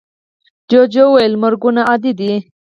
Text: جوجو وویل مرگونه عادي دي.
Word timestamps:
جوجو 0.69 1.05
وویل 1.09 1.33
مرگونه 1.41 1.81
عادي 1.89 2.11
دي. 2.19 2.31